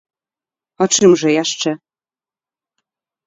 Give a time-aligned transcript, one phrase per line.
[0.85, 1.71] А чым жа яшчэ?